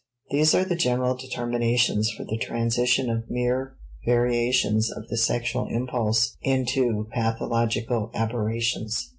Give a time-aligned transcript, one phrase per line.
[0.31, 6.37] These are the general determinations for the transition of mere variations of the sexual impulse
[6.41, 9.09] into pathological aberrations.